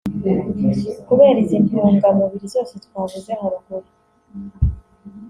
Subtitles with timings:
[1.07, 3.89] Kubera izi ntungamubiri zose twavuze haruguru